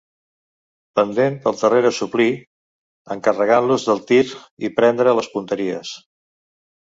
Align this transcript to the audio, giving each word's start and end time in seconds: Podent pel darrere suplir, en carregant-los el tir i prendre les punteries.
Podent 0.99 1.35
pel 1.43 1.57
darrere 1.59 1.89
suplir, 1.97 2.31
en 3.15 3.21
carregant-los 3.27 3.85
el 3.95 4.01
tir 4.13 4.23
i 4.69 4.71
prendre 4.79 5.13
les 5.19 5.29
punteries. 5.35 5.93